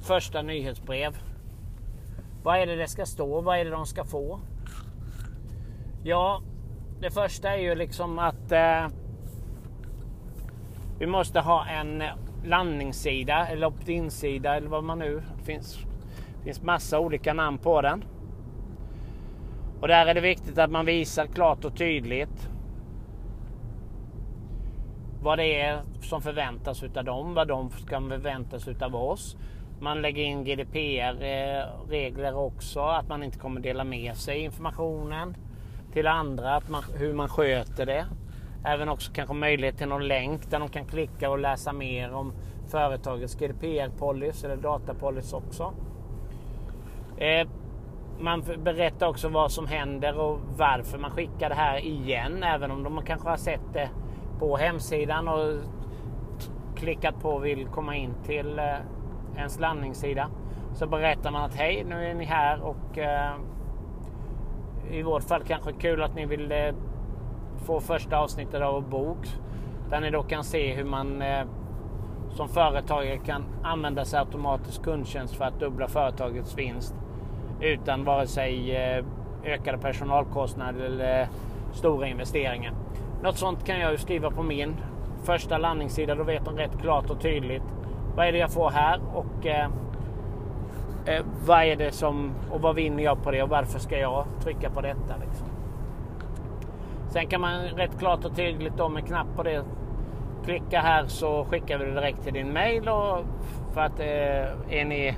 första 0.00 0.42
nyhetsbrev. 0.42 1.25
Vad 2.46 2.58
är 2.58 2.66
det 2.66 2.76
det 2.76 2.88
ska 2.88 3.06
stå? 3.06 3.40
Vad 3.40 3.58
är 3.58 3.64
det 3.64 3.70
de 3.70 3.86
ska 3.86 4.04
få? 4.04 4.40
Ja, 6.02 6.42
det 7.00 7.10
första 7.10 7.54
är 7.54 7.58
ju 7.58 7.74
liksom 7.74 8.18
att 8.18 8.52
eh, 8.52 8.86
vi 10.98 11.06
måste 11.06 11.40
ha 11.40 11.66
en 11.66 12.02
landningssida 12.44 13.46
eller 13.46 13.66
opt-in-sida 13.66 14.56
eller 14.56 14.68
vad 14.68 14.84
man 14.84 14.98
nu... 14.98 15.22
Det 15.38 15.44
finns, 15.44 15.78
finns 16.44 16.62
massa 16.62 16.98
olika 17.00 17.34
namn 17.34 17.58
på 17.58 17.82
den. 17.82 18.04
Och 19.80 19.88
där 19.88 20.06
är 20.06 20.14
det 20.14 20.20
viktigt 20.20 20.58
att 20.58 20.70
man 20.70 20.86
visar 20.86 21.26
klart 21.26 21.64
och 21.64 21.76
tydligt 21.76 22.50
vad 25.22 25.38
det 25.38 25.60
är 25.60 25.82
som 26.02 26.22
förväntas 26.22 26.82
utav 26.82 27.04
dem, 27.04 27.34
vad 27.34 27.48
de 27.48 27.70
ska 27.70 28.00
förväntas 28.00 28.68
utav 28.68 28.96
oss. 28.96 29.36
Man 29.80 30.02
lägger 30.02 30.22
in 30.22 30.44
GDPR-regler 30.44 32.36
också, 32.36 32.80
att 32.80 33.08
man 33.08 33.22
inte 33.22 33.38
kommer 33.38 33.60
dela 33.60 33.84
med 33.84 34.16
sig 34.16 34.38
informationen 34.38 35.36
till 35.92 36.06
andra, 36.06 36.54
att 36.54 36.68
man, 36.68 36.82
hur 36.94 37.12
man 37.12 37.28
sköter 37.28 37.86
det. 37.86 38.06
Även 38.64 38.88
också 38.88 39.12
kanske 39.12 39.34
möjlighet 39.34 39.78
till 39.78 39.88
någon 39.88 40.08
länk 40.08 40.50
där 40.50 40.58
de 40.58 40.68
kan 40.68 40.84
klicka 40.84 41.30
och 41.30 41.38
läsa 41.38 41.72
mer 41.72 42.14
om 42.14 42.32
företagets 42.70 43.36
GDPR-policy 43.38 44.44
eller 44.44 44.56
datapolicy 44.56 45.36
också. 45.36 45.72
Eh, 47.16 47.48
man 48.18 48.42
berättar 48.64 49.06
också 49.06 49.28
vad 49.28 49.52
som 49.52 49.66
händer 49.66 50.18
och 50.18 50.40
varför 50.56 50.98
man 50.98 51.10
skickar 51.10 51.48
det 51.48 51.54
här 51.54 51.78
igen, 51.78 52.42
även 52.42 52.70
om 52.70 52.82
de 52.82 53.02
kanske 53.04 53.28
har 53.28 53.36
sett 53.36 53.72
det 53.72 53.90
på 54.38 54.56
hemsidan 54.56 55.28
och 55.28 55.54
klickat 56.76 57.20
på 57.22 57.38
vill 57.38 57.66
komma 57.66 57.96
in 57.96 58.14
till 58.24 58.58
eh, 58.58 58.64
ens 59.36 59.60
landningssida. 59.60 60.28
Så 60.74 60.86
berättar 60.86 61.30
man 61.30 61.44
att 61.44 61.54
hej, 61.54 61.84
nu 61.88 62.10
är 62.10 62.14
ni 62.14 62.24
här 62.24 62.62
och 62.62 62.98
eh, 62.98 63.34
i 64.90 65.02
vårt 65.02 65.22
fall 65.22 65.42
kanske 65.42 65.72
kul 65.72 66.02
att 66.02 66.14
ni 66.14 66.26
vill 66.26 66.52
eh, 66.52 66.74
få 67.66 67.80
första 67.80 68.18
avsnittet 68.18 68.62
av 68.62 68.74
vår 68.74 68.80
bok. 68.80 69.26
Där 69.90 70.00
ni 70.00 70.10
då 70.10 70.22
kan 70.22 70.44
se 70.44 70.74
hur 70.74 70.84
man 70.84 71.22
eh, 71.22 71.46
som 72.30 72.48
företagare 72.48 73.18
kan 73.18 73.44
använda 73.62 74.04
sig 74.04 74.18
automatisk 74.18 74.82
kundtjänst 74.82 75.34
för 75.34 75.44
att 75.44 75.60
dubbla 75.60 75.88
företagets 75.88 76.58
vinst. 76.58 76.94
Utan 77.60 78.04
vare 78.04 78.26
sig 78.26 78.76
eh, 78.76 79.04
ökade 79.44 79.78
personalkostnader 79.78 80.80
eller 80.80 81.20
eh, 81.20 81.28
stora 81.72 82.08
investeringar. 82.08 82.72
Något 83.22 83.36
sånt 83.36 83.64
kan 83.64 83.80
jag 83.80 83.92
ju 83.92 83.98
skriva 83.98 84.30
på 84.30 84.42
min 84.42 84.76
första 85.24 85.58
landningssida. 85.58 86.14
Då 86.14 86.24
vet 86.24 86.44
de 86.44 86.56
rätt 86.56 86.80
klart 86.80 87.10
och 87.10 87.20
tydligt 87.20 87.62
vad 88.16 88.26
är 88.26 88.32
det 88.32 88.38
jag 88.38 88.50
får 88.50 88.70
här 88.70 89.00
och 89.14 89.46
eh, 89.46 89.68
eh, 91.06 91.24
vad 91.46 91.62
är 91.62 91.76
det 91.76 91.92
som 91.92 92.32
och 92.50 92.60
vad 92.60 92.74
vinner 92.74 93.02
jag 93.02 93.22
på 93.22 93.30
det 93.30 93.42
och 93.42 93.48
varför 93.48 93.78
ska 93.78 93.98
jag 93.98 94.24
trycka 94.40 94.70
på 94.70 94.80
detta 94.80 95.16
liksom. 95.20 95.46
Sen 97.08 97.26
kan 97.26 97.40
man 97.40 97.62
rätt 97.62 97.98
klart 97.98 98.24
och 98.24 98.36
tydligt 98.36 98.80
om 98.80 98.96
en 98.96 99.02
knapp 99.02 99.26
på 99.36 99.42
det 99.42 99.64
klicka 100.44 100.80
här 100.80 101.06
så 101.06 101.44
skickar 101.44 101.78
vi 101.78 101.84
det 101.84 101.94
direkt 101.94 102.22
till 102.22 102.32
din 102.32 102.52
mail 102.52 102.88
och 102.88 103.24
för 103.72 103.80
att 103.80 104.00
eh, 104.00 104.76
är 104.78 104.84
ni 104.84 105.16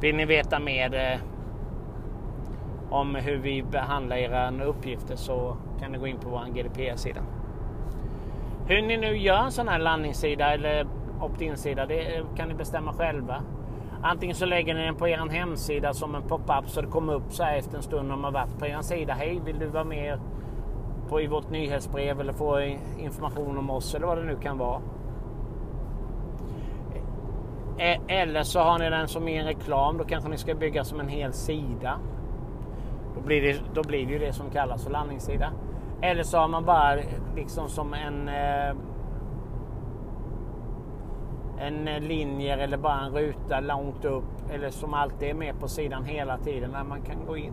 vill 0.00 0.16
ni 0.16 0.24
veta 0.24 0.58
mer 0.58 0.94
eh, 0.94 1.18
om 2.90 3.14
hur 3.14 3.36
vi 3.36 3.62
behandlar 3.62 4.16
era 4.16 4.64
uppgifter 4.64 5.16
så 5.16 5.56
kan 5.80 5.92
ni 5.92 5.98
gå 5.98 6.06
in 6.06 6.18
på 6.18 6.28
vår 6.28 6.44
GDPR-sida. 6.54 7.20
Hur 8.68 8.82
ni 8.82 8.96
nu 8.96 9.16
gör 9.16 9.44
en 9.44 9.52
sån 9.52 9.68
här 9.68 9.78
landningssida 9.78 10.52
eller 10.52 10.86
opt-in-sida, 11.20 11.86
det 11.86 12.22
kan 12.36 12.48
ni 12.48 12.54
bestämma 12.54 12.92
själva. 12.92 13.42
Antingen 14.02 14.36
så 14.36 14.46
lägger 14.46 14.74
ni 14.74 14.84
den 14.84 14.94
på 14.94 15.08
er 15.08 15.30
hemsida 15.30 15.94
som 15.94 16.14
en 16.14 16.22
pop-up 16.22 16.68
så 16.68 16.80
det 16.80 16.86
kommer 16.86 17.14
upp 17.14 17.32
så 17.32 17.42
här 17.42 17.56
efter 17.56 17.76
en 17.76 17.82
stund 17.82 18.12
om 18.12 18.20
man 18.20 18.32
varit 18.32 18.58
på 18.58 18.66
er 18.66 18.80
sida. 18.80 19.12
Hej, 19.12 19.40
vill 19.44 19.58
du 19.58 19.66
vara 19.66 19.84
med 19.84 20.18
på, 21.08 21.20
i 21.20 21.26
vårt 21.26 21.50
nyhetsbrev 21.50 22.20
eller 22.20 22.32
få 22.32 22.60
information 22.98 23.58
om 23.58 23.70
oss 23.70 23.94
eller 23.94 24.06
vad 24.06 24.18
det 24.18 24.24
nu 24.24 24.36
kan 24.36 24.58
vara. 24.58 24.80
E- 27.78 28.00
eller 28.08 28.42
så 28.42 28.60
har 28.60 28.78
ni 28.78 28.90
den 28.90 29.08
som 29.08 29.28
en 29.28 29.44
reklam. 29.44 29.98
Då 29.98 30.04
kanske 30.04 30.30
ni 30.30 30.38
ska 30.38 30.54
bygga 30.54 30.84
som 30.84 31.00
en 31.00 31.08
hel 31.08 31.32
sida. 31.32 31.98
Då 33.14 33.20
blir 33.20 33.42
det, 33.42 33.60
då 33.74 33.82
blir 33.82 34.06
det 34.06 34.12
ju 34.12 34.18
det 34.18 34.32
som 34.32 34.50
kallas 34.50 34.84
för 34.84 34.90
landningssida. 34.90 35.52
Eller 36.02 36.22
så 36.22 36.38
har 36.38 36.48
man 36.48 36.64
bara 36.64 36.96
liksom 37.36 37.68
som 37.68 37.94
en 37.94 38.28
eh, 38.28 38.76
en 41.60 41.88
eh, 41.88 42.00
linje 42.00 42.56
eller 42.56 42.76
bara 42.76 43.00
en 43.00 43.12
ruta 43.12 43.60
långt 43.60 44.04
upp 44.04 44.50
eller 44.50 44.70
som 44.70 44.94
alltid 44.94 45.28
är 45.28 45.34
med 45.34 45.60
på 45.60 45.68
sidan 45.68 46.04
hela 46.04 46.38
tiden 46.38 46.70
när 46.70 46.84
man 46.84 47.02
kan 47.02 47.26
gå 47.26 47.36
in. 47.36 47.52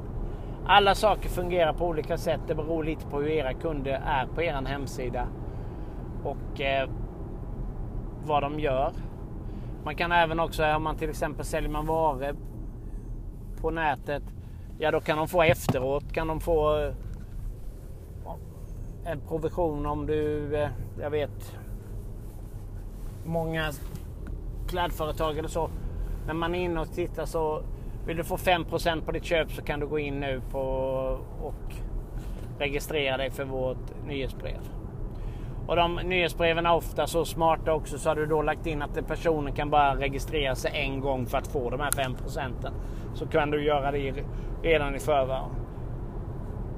Alla 0.65 0.95
saker 0.95 1.29
fungerar 1.29 1.73
på 1.73 1.87
olika 1.87 2.17
sätt. 2.17 2.39
Det 2.47 2.55
beror 2.55 2.83
lite 2.83 3.05
på 3.05 3.19
hur 3.19 3.29
era 3.29 3.53
kunder 3.53 4.01
är 4.05 4.25
på 4.25 4.41
er 4.41 4.65
hemsida 4.65 5.27
och 6.23 6.61
eh, 6.61 6.89
vad 8.25 8.43
de 8.43 8.59
gör. 8.59 8.93
Man 9.83 9.95
kan 9.95 10.11
även 10.11 10.39
också, 10.39 10.65
om 10.65 10.83
man 10.83 10.95
till 10.95 11.09
exempel 11.09 11.45
säljer 11.45 11.69
man 11.69 11.85
varor 11.85 12.35
på 13.61 13.71
nätet, 13.71 14.23
ja 14.79 14.91
då 14.91 14.99
kan 14.99 15.17
de 15.17 15.27
få 15.27 15.43
efteråt, 15.43 16.13
kan 16.13 16.27
de 16.27 16.39
få 16.39 16.79
eh, 16.79 16.93
en 19.05 19.19
provision 19.19 19.85
om 19.85 20.05
du, 20.05 20.55
eh, 20.55 20.69
jag 21.01 21.09
vet, 21.09 21.57
många 23.25 23.71
klädföretag 24.73 25.37
eller 25.37 25.49
så. 25.49 25.69
När 26.27 26.33
man 26.33 26.55
är 26.55 26.59
inne 26.59 26.81
och 26.81 26.93
tittar 26.93 27.25
så 27.25 27.63
vill 28.05 28.17
du 28.17 28.23
få 28.23 28.37
5% 28.37 29.05
på 29.05 29.11
ditt 29.11 29.23
köp 29.23 29.51
så 29.51 29.61
kan 29.61 29.79
du 29.79 29.87
gå 29.87 29.99
in 29.99 30.19
nu 30.19 30.41
på 30.51 30.59
och 31.41 31.75
registrera 32.59 33.17
dig 33.17 33.31
för 33.31 33.43
vårt 33.45 34.05
nyhetsbrev. 34.07 34.59
Och 35.67 35.75
de 35.75 35.95
nyhetsbreven 35.95 36.65
är 36.65 36.73
ofta 36.73 37.07
så 37.07 37.25
smarta 37.25 37.73
också 37.73 37.97
så 37.97 38.09
har 38.09 38.15
du 38.15 38.25
då 38.25 38.41
lagt 38.41 38.67
in 38.67 38.81
att 38.81 39.07
personen 39.07 39.53
kan 39.53 39.69
bara 39.69 39.95
registrera 39.95 40.55
sig 40.55 40.71
en 40.73 40.99
gång 40.99 41.25
för 41.25 41.37
att 41.37 41.47
få 41.47 41.69
de 41.69 41.79
här 41.79 41.91
5 41.91 42.15
procenten. 42.15 42.73
Så 43.13 43.27
kan 43.27 43.51
du 43.51 43.65
göra 43.65 43.91
det 43.91 44.13
redan 44.63 44.95
i 44.95 44.99
förväg. 44.99 45.43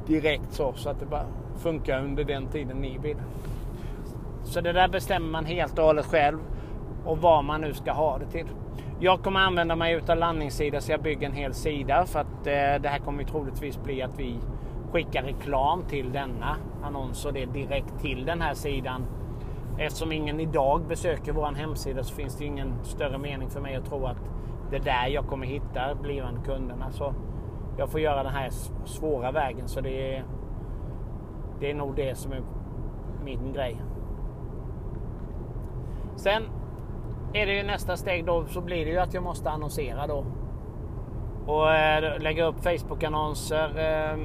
Direkt 0.07 0.53
så, 0.53 0.73
så 0.73 0.89
att 0.89 0.99
det 0.99 1.05
bara 1.05 1.25
funkar 1.57 2.03
under 2.03 2.23
den 2.23 2.47
tiden 2.47 2.77
ni 2.77 2.97
vill. 2.97 3.17
Så 4.43 4.61
det 4.61 4.73
där 4.73 4.87
bestämmer 4.87 5.29
man 5.29 5.45
helt 5.45 5.79
och 5.79 5.85
hållet 5.85 6.05
själv 6.05 6.39
och 7.05 7.17
vad 7.17 7.43
man 7.43 7.61
nu 7.61 7.73
ska 7.73 7.91
ha 7.91 8.17
det 8.17 8.25
till. 8.25 8.47
Jag 8.99 9.23
kommer 9.23 9.39
använda 9.39 9.75
mig 9.75 9.93
utav 9.93 10.17
landningssida 10.17 10.81
så 10.81 10.91
jag 10.91 11.01
bygger 11.01 11.27
en 11.27 11.33
hel 11.33 11.53
sida 11.53 12.05
för 12.05 12.19
att 12.19 12.47
eh, 12.47 12.81
det 12.81 12.89
här 12.89 12.99
kommer 12.99 13.23
troligtvis 13.23 13.83
bli 13.83 14.01
att 14.01 14.19
vi 14.19 14.39
skickar 14.91 15.23
reklam 15.23 15.83
till 15.83 16.11
denna 16.11 16.57
annons 16.83 17.25
och 17.25 17.33
det 17.33 17.45
direkt 17.45 17.99
till 18.01 18.25
den 18.25 18.41
här 18.41 18.53
sidan. 18.53 19.05
Eftersom 19.77 20.11
ingen 20.11 20.39
idag 20.39 20.81
besöker 20.87 21.31
vår 21.31 21.45
hemsida 21.45 22.03
så 22.03 22.15
finns 22.15 22.37
det 22.37 22.45
ingen 22.45 22.73
större 22.83 23.17
mening 23.17 23.49
för 23.49 23.61
mig 23.61 23.75
att 23.75 23.85
tro 23.85 24.05
att 24.05 24.17
det 24.69 24.75
är 24.75 24.79
där 24.83 25.07
jag 25.07 25.27
kommer 25.27 25.47
hitta 25.47 25.95
blivande 25.95 26.41
kunderna. 26.45 26.91
Så 26.91 27.13
jag 27.77 27.89
får 27.89 27.99
göra 27.99 28.23
den 28.23 28.33
här 28.33 28.49
svåra 28.85 29.31
vägen 29.31 29.67
så 29.67 29.81
det 29.81 30.15
är, 30.15 30.23
det 31.59 31.71
är 31.71 31.75
nog 31.75 31.95
det 31.95 32.17
som 32.17 32.31
är 32.31 32.41
min 33.23 33.53
grej. 33.53 33.81
Sen 36.15 36.43
är 37.33 37.45
det 37.45 37.53
ju 37.53 37.63
nästa 37.63 37.97
steg 37.97 38.25
då 38.25 38.45
så 38.45 38.61
blir 38.61 38.85
det 38.85 38.91
ju 38.91 38.97
att 38.97 39.13
jag 39.13 39.23
måste 39.23 39.49
annonsera 39.49 40.07
då. 40.07 40.25
Och 41.45 41.73
eh, 41.73 42.19
lägga 42.19 42.45
upp 42.45 42.63
Facebook-annonser, 42.63 43.69
eh, 43.77 44.17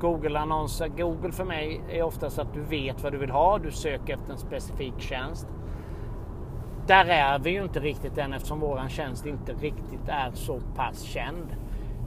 Google-annonser. 0.00 0.88
Google 0.88 1.32
för 1.32 1.44
mig 1.44 1.80
är 1.90 2.02
oftast 2.02 2.38
att 2.38 2.54
du 2.54 2.60
vet 2.60 3.02
vad 3.02 3.12
du 3.12 3.18
vill 3.18 3.30
ha. 3.30 3.58
Du 3.58 3.70
söker 3.70 4.14
efter 4.14 4.32
en 4.32 4.38
specifik 4.38 5.00
tjänst. 5.00 5.46
Där 6.86 7.04
är 7.04 7.38
vi 7.38 7.50
ju 7.50 7.62
inte 7.62 7.80
riktigt 7.80 8.18
än 8.18 8.32
eftersom 8.32 8.60
våran 8.60 8.88
tjänst 8.88 9.26
inte 9.26 9.52
riktigt 9.52 10.08
är 10.08 10.30
så 10.34 10.60
pass 10.76 11.02
känd. 11.02 11.56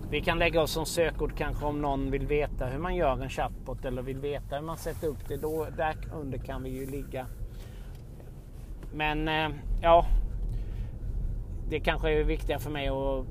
Vi 0.10 0.22
kan 0.22 0.40
lägga 0.40 0.62
oss 0.62 0.72
som 0.72 0.86
sökord 0.86 1.38
kanske 1.38 1.66
om 1.66 1.82
någon 1.82 2.12
vill 2.12 2.28
veta 2.28 2.66
hur 2.66 2.80
man 2.80 2.96
gör 2.96 3.24
en 3.24 3.30
chatbot 3.30 3.86
eller 3.86 4.02
vill 4.02 4.20
veta 4.20 4.56
hur 4.56 4.64
man 4.64 4.78
sätter 4.78 5.08
upp 5.08 5.28
det. 5.28 5.38
Då, 5.38 5.68
där 5.78 5.96
under 6.14 6.38
kan 6.38 6.64
vi 6.64 6.70
ju 6.70 6.86
ligga. 6.86 7.26
Men 8.94 9.28
eh, 9.28 9.50
ja, 9.82 10.06
det 11.70 11.80
kanske 11.80 12.12
är 12.20 12.24
viktigare 12.24 12.60
för 12.60 12.72
mig 12.72 12.88
att 12.88 13.26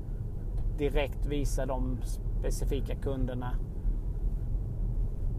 direkt 0.77 1.25
visa 1.25 1.65
de 1.65 1.97
specifika 2.03 2.95
kunderna 2.95 3.55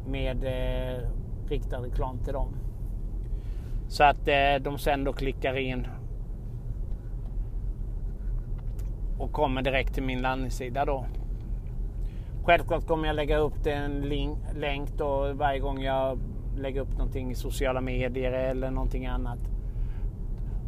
med 0.06 0.44
eh, 0.44 1.08
riktad 1.48 1.78
reklam 1.78 2.18
till 2.18 2.32
dem. 2.32 2.54
Så 3.88 4.04
att 4.04 4.28
eh, 4.28 4.54
de 4.60 4.78
sen 4.78 5.04
då 5.04 5.12
klickar 5.12 5.56
in 5.56 5.86
och 9.18 9.32
kommer 9.32 9.62
direkt 9.62 9.94
till 9.94 10.02
min 10.02 10.22
landningssida 10.22 10.84
då. 10.84 11.06
Självklart 12.44 12.86
kommer 12.86 13.06
jag 13.06 13.16
lägga 13.16 13.38
upp 13.38 13.66
en 13.66 14.00
link, 14.00 14.38
länk 14.54 14.90
då 14.96 15.32
varje 15.32 15.60
gång 15.60 15.82
jag 15.82 16.18
lägger 16.56 16.80
upp 16.80 16.92
någonting 16.92 17.30
i 17.30 17.34
sociala 17.34 17.80
medier 17.80 18.32
eller 18.32 18.70
någonting 18.70 19.06
annat. 19.06 19.38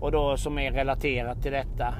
Och 0.00 0.12
då 0.12 0.36
som 0.36 0.58
är 0.58 0.72
relaterat 0.72 1.42
till 1.42 1.52
detta. 1.52 1.94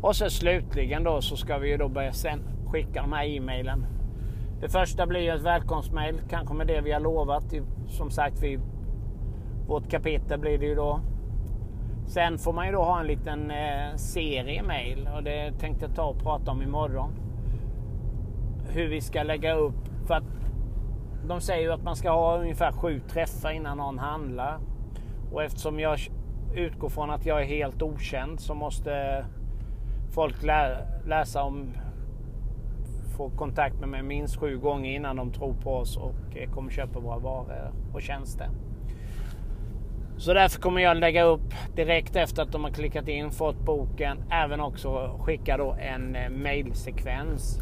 Och 0.00 0.16
så 0.16 0.30
slutligen 0.30 1.04
då 1.04 1.20
så 1.20 1.36
ska 1.36 1.58
vi 1.58 1.70
ju 1.70 1.76
då 1.76 1.88
börja 1.88 2.12
sen 2.12 2.40
skicka 2.66 3.02
de 3.02 3.12
här 3.12 3.24
e-mailen. 3.24 3.86
Det 4.60 4.68
första 4.68 5.06
blir 5.06 5.20
ju 5.20 5.30
ett 5.30 5.42
välkomstmail, 5.42 6.20
kanske 6.28 6.54
med 6.54 6.66
det 6.66 6.80
vi 6.80 6.92
har 6.92 7.00
lovat. 7.00 7.44
Som 7.88 8.10
sagt, 8.10 8.42
vi, 8.42 8.58
vårt 9.66 9.90
kapitel 9.90 10.40
blir 10.40 10.58
det 10.58 10.66
ju 10.66 10.74
då. 10.74 11.00
Sen 12.06 12.38
får 12.38 12.52
man 12.52 12.66
ju 12.66 12.72
då 12.72 12.82
ha 12.82 13.00
en 13.00 13.06
liten 13.06 13.50
eh, 13.50 13.96
serie 13.96 14.62
mail 14.62 15.08
och 15.16 15.22
det 15.22 15.52
tänkte 15.52 15.84
jag 15.84 15.94
ta 15.94 16.02
och 16.02 16.18
prata 16.18 16.50
om 16.50 16.62
imorgon. 16.62 17.10
Hur 18.68 18.88
vi 18.88 19.00
ska 19.00 19.22
lägga 19.22 19.54
upp. 19.54 19.88
För 20.06 20.14
att 20.14 20.24
de 21.26 21.40
säger 21.40 21.62
ju 21.62 21.72
att 21.72 21.82
man 21.82 21.96
ska 21.96 22.10
ha 22.10 22.38
ungefär 22.38 22.72
sju 22.72 23.00
träffar 23.08 23.50
innan 23.50 23.78
någon 23.78 23.98
handlar. 23.98 24.58
Och 25.32 25.42
eftersom 25.42 25.80
jag 25.80 25.98
utgår 26.54 26.88
från 26.88 27.10
att 27.10 27.26
jag 27.26 27.42
är 27.42 27.46
helt 27.46 27.82
okänd 27.82 28.40
så 28.40 28.54
måste 28.54 29.24
folk 30.14 30.42
lä 30.42 30.86
läsa 31.06 31.42
om 31.42 31.72
få 33.16 33.30
kontakt 33.30 33.80
med 33.80 33.88
mig 33.88 34.02
minst 34.02 34.36
sju 34.36 34.58
gånger 34.58 34.90
innan 34.90 35.16
de 35.16 35.32
tror 35.32 35.54
på 35.54 35.74
oss 35.74 35.96
och 35.96 36.36
eh, 36.36 36.50
kommer 36.50 36.70
köpa 36.70 37.00
våra 37.00 37.18
varor 37.18 37.72
och 37.94 38.02
tjänster. 38.02 38.48
Så 40.16 40.34
därför 40.34 40.60
kommer 40.60 40.80
jag 40.80 40.96
lägga 40.96 41.22
upp 41.22 41.54
direkt 41.76 42.16
efter 42.16 42.42
att 42.42 42.52
de 42.52 42.64
har 42.64 42.70
klickat 42.70 43.08
in, 43.08 43.30
fått 43.30 43.64
boken, 43.64 44.18
även 44.30 44.60
också 44.60 45.18
skicka 45.20 45.56
då 45.56 45.76
en 45.80 46.16
eh, 46.16 46.30
mailsekvens. 46.30 47.60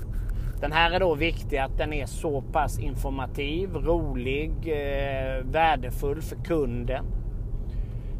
Den 0.60 0.72
här 0.72 0.90
är 0.90 1.00
då 1.00 1.14
viktig 1.14 1.58
att 1.58 1.78
den 1.78 1.92
är 1.92 2.06
så 2.06 2.42
pass 2.42 2.78
informativ, 2.78 3.74
rolig, 3.74 4.52
eh, 4.66 5.44
värdefull 5.44 6.22
för 6.22 6.36
kunden. 6.36 7.04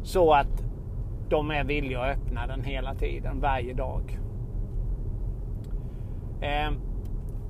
Så 0.03 0.33
att 0.33 0.63
de 1.29 1.51
är 1.51 1.63
villiga 1.63 2.01
att 2.01 2.17
öppna 2.17 2.47
den 2.47 2.63
hela 2.63 2.95
tiden, 2.95 3.39
varje 3.39 3.73
dag. 3.73 4.19
Eh, 6.41 6.71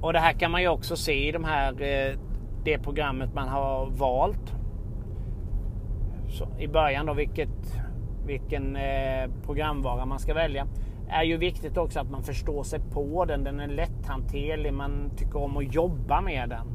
och 0.01 0.13
det 0.13 0.19
här 0.19 0.34
kan 0.34 0.51
man 0.51 0.62
ju 0.62 0.67
också 0.67 0.96
se 0.96 1.27
i 1.27 1.31
de 1.31 1.43
här, 1.43 1.81
eh, 1.81 2.17
det 2.63 2.79
programmet 2.79 3.34
man 3.34 3.48
har 3.48 3.89
valt. 3.89 4.53
Så 6.29 6.48
I 6.60 6.67
början 6.67 7.05
då 7.05 7.13
vilket, 7.13 7.81
vilken 8.25 8.75
eh, 8.75 9.29
programvara 9.46 10.05
man 10.05 10.19
ska 10.19 10.34
välja 10.34 10.67
är 11.10 11.24
ju 11.24 11.38
viktigt 11.38 11.78
också 11.78 12.00
att 12.00 12.10
man 12.10 12.24
förstår 12.24 12.63
sig 12.63 12.80
på 12.80 13.25
den. 13.25 13.44
Den 13.44 13.60
är 13.60 13.68
lätthanterlig. 13.68 14.74
Man 14.74 15.12
tycker 15.18 15.44
om 15.44 15.58
att 15.58 15.75
jobba 15.75 16.22
med 16.22 16.50
den. 16.50 16.68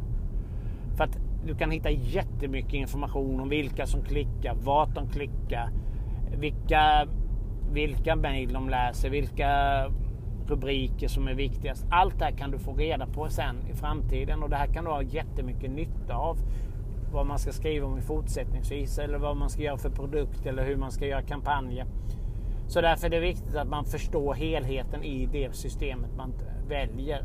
För 0.96 1.04
att 1.04 1.18
du 1.46 1.54
kan 1.54 1.70
hitta 1.70 1.90
jättemycket 1.90 2.74
information 2.74 3.40
om 3.40 3.48
vilka 3.48 3.86
som 3.86 4.02
klickar, 4.02 4.54
vart 4.54 4.94
de 4.94 5.08
klickar, 5.08 5.70
vilka, 6.38 7.06
vilka 7.72 8.16
mejl 8.16 8.52
de 8.52 8.68
läser, 8.68 9.10
vilka 9.10 9.48
rubriker 10.46 11.08
som 11.08 11.28
är 11.28 11.34
viktigast. 11.34 11.86
Allt 11.90 12.18
det 12.18 12.24
här 12.24 12.32
kan 12.32 12.50
du 12.50 12.58
få 12.58 12.74
reda 12.74 13.06
på 13.06 13.28
sen 13.28 13.56
i 13.70 13.74
framtiden 13.74 14.42
och 14.42 14.50
det 14.50 14.56
här 14.56 14.66
kan 14.66 14.84
du 14.84 14.90
ha 14.90 15.02
jättemycket 15.02 15.70
nytta 15.70 16.14
av. 16.14 16.38
Vad 17.12 17.26
man 17.26 17.38
ska 17.38 17.52
skriva 17.52 17.86
om 17.86 17.98
i 17.98 18.02
fortsättningsvis 18.02 18.98
eller 18.98 19.18
vad 19.18 19.36
man 19.36 19.50
ska 19.50 19.62
göra 19.62 19.78
för 19.78 19.90
produkt 19.90 20.46
eller 20.46 20.64
hur 20.64 20.76
man 20.76 20.90
ska 20.92 21.06
göra 21.06 21.22
kampanjer. 21.22 21.86
Så 22.66 22.80
därför 22.80 23.06
är 23.06 23.10
det 23.10 23.20
viktigt 23.20 23.56
att 23.56 23.68
man 23.68 23.84
förstår 23.84 24.34
helheten 24.34 25.02
i 25.02 25.26
det 25.26 25.54
systemet 25.54 26.10
man 26.16 26.32
väljer. 26.68 27.24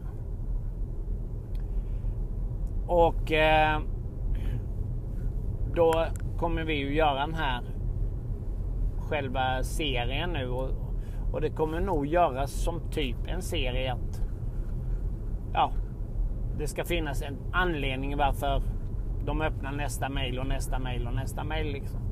Och 2.88 3.32
eh, 3.32 3.80
då 5.76 6.06
kommer 6.38 6.64
vi 6.64 6.74
ju 6.74 6.96
göra 6.96 7.20
den 7.20 7.34
här 7.34 7.62
själva 9.00 9.64
serien 9.64 10.30
nu 10.30 10.50
och, 10.50 10.70
och 11.34 11.42
det 11.42 11.50
kommer 11.50 11.80
nog 11.80 12.06
göras 12.06 12.52
som 12.52 12.82
typ 12.92 13.18
en 13.28 13.42
serie 13.42 13.94
att 13.94 14.22
ja, 15.54 15.72
det 16.58 16.68
ska 16.68 16.86
finnas 16.86 17.22
en 17.22 17.38
anledning 17.52 18.18
varför 18.18 18.62
de 19.26 19.42
öppnar 19.42 19.72
nästa 19.72 20.10
mail 20.10 20.40
och 20.40 20.48
nästa 20.48 20.80
mail 20.80 21.08
och 21.08 21.14
nästa 21.14 21.44
mail. 21.44 21.74
Liksom. 21.74 22.09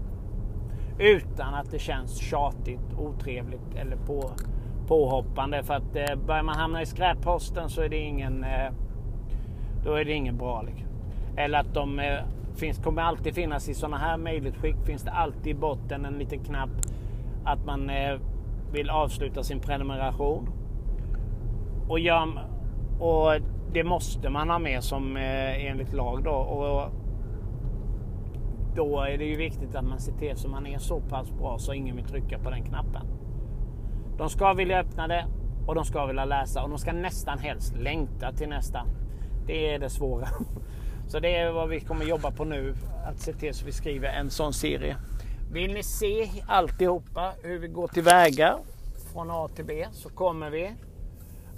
Utan 0.99 1.53
att 1.53 1.71
det 1.71 1.79
känns 1.79 2.17
tjatigt, 2.17 2.93
otrevligt 2.97 3.75
eller 3.75 3.95
på, 3.95 4.31
påhoppande. 4.87 5.63
För 5.63 5.73
att 5.73 5.95
eh, 5.95 6.15
börjar 6.15 6.43
man 6.43 6.55
hamna 6.55 6.81
i 6.81 6.85
skräpposten 6.85 7.69
så 7.69 7.81
är 7.81 7.89
det 7.89 7.97
ingen, 7.97 8.43
eh, 8.43 8.71
då 9.83 9.93
är 9.93 10.05
det 10.05 10.13
ingen 10.13 10.37
bra. 10.37 10.61
Liksom. 10.61 10.87
Eller 11.37 11.59
att 11.59 11.73
de 11.73 11.99
eh, 11.99 12.19
finns, 12.55 12.77
kommer 12.77 13.01
alltid 13.01 13.35
finnas 13.35 13.69
i 13.69 13.73
sådana 13.73 13.97
här 13.97 14.17
mejlutskick 14.17 14.75
finns 14.85 15.03
det 15.03 15.11
alltid 15.11 15.47
i 15.47 15.53
botten 15.53 16.05
en 16.05 16.13
liten 16.13 16.39
knapp 16.39 16.69
att 17.43 17.65
man 17.65 17.89
eh, 17.89 18.19
vill 18.71 18.89
avsluta 18.89 19.43
sin 19.43 19.59
prenumeration. 19.59 20.49
Och, 21.87 21.99
gör, 21.99 22.49
och 22.99 23.31
det 23.73 23.83
måste 23.83 24.29
man 24.29 24.49
ha 24.49 24.59
med 24.59 24.83
som 24.83 25.17
eh, 25.17 25.65
enligt 25.65 25.93
lag 25.93 26.23
då. 26.23 26.31
Och 26.31 26.91
då 28.77 29.01
är 29.01 29.17
det 29.17 29.25
ju 29.25 29.35
viktigt 29.35 29.75
att 29.75 29.85
man 29.85 29.99
ser 29.99 30.11
till 30.11 30.37
så 30.37 30.47
man 30.47 30.67
är 30.67 30.77
så 30.77 30.99
pass 30.99 31.31
bra 31.31 31.59
så 31.59 31.73
ingen 31.73 31.95
vill 31.95 32.05
trycka 32.05 32.39
på 32.39 32.49
den 32.49 32.63
knappen. 32.63 33.07
De 34.17 34.29
ska 34.29 34.53
vilja 34.53 34.79
öppna 34.79 35.07
det 35.07 35.25
och 35.67 35.75
de 35.75 35.85
ska 35.85 36.05
vilja 36.05 36.25
läsa 36.25 36.63
och 36.63 36.69
de 36.69 36.77
ska 36.77 36.93
nästan 36.93 37.39
helst 37.39 37.77
längta 37.77 38.31
till 38.31 38.49
nästa. 38.49 38.85
Det 39.47 39.73
är 39.73 39.79
det 39.79 39.89
svåra. 39.89 40.27
Så 41.07 41.19
det 41.19 41.35
är 41.35 41.51
vad 41.51 41.69
vi 41.69 41.79
kommer 41.79 42.05
jobba 42.05 42.31
på 42.31 42.43
nu. 42.43 42.75
Att 43.05 43.19
se 43.19 43.33
till 43.33 43.53
så 43.53 43.65
vi 43.65 43.71
skriver 43.71 44.09
en 44.09 44.29
sån 44.29 44.53
serie. 44.53 44.97
Vill 45.51 45.73
ni 45.73 45.83
se 45.83 46.29
alltihopa 46.47 47.33
hur 47.43 47.59
vi 47.59 47.67
går 47.67 47.87
tillväga 47.87 48.57
från 49.13 49.31
A 49.31 49.47
till 49.55 49.65
B 49.65 49.87
så 49.91 50.09
kommer 50.09 50.49
vi 50.49 50.71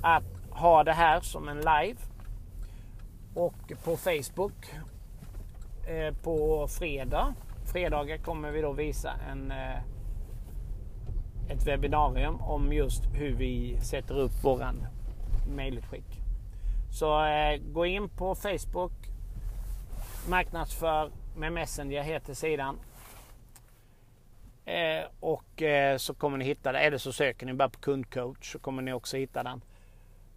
att 0.01 0.23
ha 0.49 0.83
det 0.83 0.93
här 0.93 1.21
som 1.21 1.47
en 1.47 1.57
live. 1.57 1.97
Och 3.33 3.73
på 3.83 3.97
Facebook 3.97 4.65
Eh, 5.89 6.13
på 6.13 6.67
fredag. 6.67 7.33
Fredagar 7.65 8.17
kommer 8.17 8.51
vi 8.51 8.61
då 8.61 8.71
visa 8.71 9.13
en, 9.31 9.51
eh, 9.51 9.77
ett 11.49 11.67
webbinarium 11.67 12.41
om 12.41 12.73
just 12.73 13.05
hur 13.13 13.35
vi 13.35 13.79
sätter 13.81 14.19
upp 14.19 14.43
våran 14.43 14.87
mailutskick. 15.55 16.21
Så 16.91 17.25
eh, 17.25 17.57
gå 17.57 17.85
in 17.85 18.09
på 18.09 18.35
Facebook. 18.35 18.91
Marknadsför 20.29 21.11
med 21.35 21.53
Messenger 21.53 22.03
heter 22.03 22.33
sidan. 22.33 22.79
Eh, 24.65 25.05
och 25.19 25.61
eh, 25.61 25.97
så 25.97 26.13
kommer 26.13 26.37
ni 26.37 26.45
hitta 26.45 26.71
det. 26.71 26.79
Eller 26.79 26.97
så 26.97 27.13
söker 27.13 27.45
ni 27.45 27.53
bara 27.53 27.69
på 27.69 27.79
kundcoach 27.79 28.51
så 28.51 28.59
kommer 28.59 28.81
ni 28.81 28.93
också 28.93 29.17
hitta 29.17 29.43
den. 29.43 29.61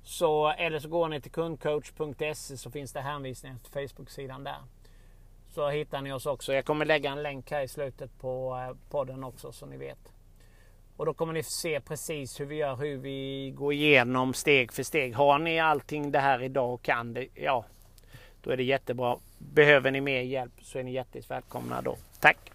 Så, 0.02 0.48
eller 0.48 0.78
så 0.78 0.88
går 0.88 1.08
ni 1.08 1.20
till 1.20 1.32
kundcoach.se 1.32 2.56
så 2.56 2.70
finns 2.70 2.92
det 2.92 3.00
hänvisningar 3.00 3.56
till 3.58 3.88
Facebook-sidan 3.88 4.44
där. 4.44 4.58
Så 5.54 5.68
hittar 5.68 6.02
ni 6.02 6.12
oss 6.12 6.26
också. 6.26 6.52
Jag 6.52 6.64
kommer 6.64 6.84
lägga 6.84 7.10
en 7.10 7.22
länk 7.22 7.50
här 7.50 7.62
i 7.62 7.68
slutet 7.68 8.18
på 8.18 8.64
eh, 8.68 8.76
podden 8.90 9.24
också 9.24 9.52
så 9.52 9.66
ni 9.66 9.76
vet. 9.76 10.12
Och 10.96 11.06
då 11.06 11.14
kommer 11.14 11.32
ni 11.32 11.42
se 11.42 11.80
precis 11.80 12.40
hur 12.40 12.46
vi 12.46 12.56
gör, 12.56 12.76
hur 12.76 12.96
vi 12.96 13.52
går 13.56 13.72
igenom 13.72 14.34
steg 14.34 14.72
för 14.72 14.82
steg. 14.82 15.14
Har 15.14 15.38
ni 15.38 15.60
allting 15.60 16.12
det 16.12 16.18
här 16.18 16.42
idag 16.42 16.74
och 16.74 16.82
kan 16.82 17.14
det, 17.14 17.26
ja, 17.34 17.64
då 18.42 18.50
är 18.50 18.56
det 18.56 18.62
jättebra. 18.62 19.16
Behöver 19.38 19.90
ni 19.90 20.00
mer 20.00 20.20
hjälp 20.20 20.52
så 20.62 20.78
är 20.78 20.82
ni 20.82 20.92
hjärtligt 20.92 21.30
välkomna 21.30 21.82
då. 21.82 21.96
Tack! 22.20 22.51